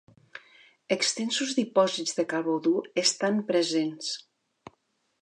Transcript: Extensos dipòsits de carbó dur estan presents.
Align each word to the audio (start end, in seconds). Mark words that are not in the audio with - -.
Extensos 0.95 1.53
dipòsits 1.59 2.17
de 2.21 2.27
carbó 2.33 2.57
dur 2.69 2.83
estan 3.05 3.41
presents. 3.53 4.13